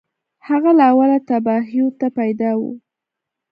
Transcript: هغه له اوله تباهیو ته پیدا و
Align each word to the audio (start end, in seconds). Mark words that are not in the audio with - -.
هغه 0.47 0.71
له 0.77 0.85
اوله 0.91 1.17
تباهیو 1.29 1.87
ته 1.99 2.07
پیدا 2.19 2.51
و 2.59 2.61